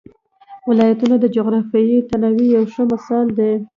[0.69, 3.51] ولایتونه د جغرافیوي تنوع یو ښه مثال دی.